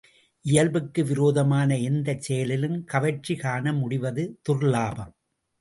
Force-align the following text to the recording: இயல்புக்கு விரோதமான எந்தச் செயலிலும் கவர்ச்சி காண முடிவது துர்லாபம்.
இயல்புக்கு 0.45 1.01
விரோதமான 1.03 1.77
எந்தச் 1.89 2.21
செயலிலும் 2.21 2.83
கவர்ச்சி 2.85 3.35
காண 3.35 3.73
முடிவது 3.73 4.25
துர்லாபம். 4.49 5.13